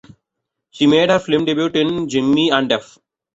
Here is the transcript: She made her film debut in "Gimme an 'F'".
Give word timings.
She 0.71 0.87
made 0.87 1.11
her 1.11 1.19
film 1.19 1.45
debut 1.45 1.69
in 1.79 2.07
"Gimme 2.07 2.49
an 2.49 2.71
'F'". 2.71 2.97